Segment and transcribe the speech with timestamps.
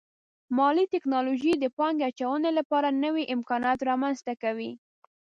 [0.57, 4.71] مالي ټکنالوژي د پانګې اچونې لپاره نوي امکانات رامنځته کوي.